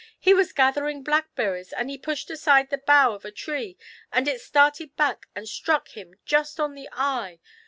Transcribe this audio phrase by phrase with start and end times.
[0.19, 3.77] "He was gathering blackberries, and he pushed aside the bough of a tree,
[4.11, 7.39] and it started back and struck him just on the eye.